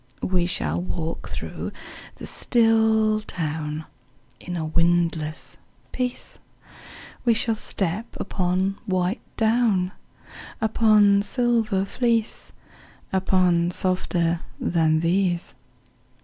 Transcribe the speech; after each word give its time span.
We 0.23 0.47
shall 0.47 0.81
walk 0.81 1.29
through 1.29 1.71
the 2.15 2.25
still 2.25 3.19
town 3.21 3.85
In 4.39 4.57
a 4.57 4.65
windless 4.65 5.57
peace; 5.91 6.39
We 7.23 7.35
shall 7.35 7.53
step 7.53 8.07
upon 8.19 8.79
white 8.87 9.21
down, 9.37 9.91
Upon 10.59 11.21
silver 11.21 11.85
fleece, 11.85 12.51
Upon 13.13 13.69
softer 13.69 14.39
than 14.59 15.01
these. 15.01 15.53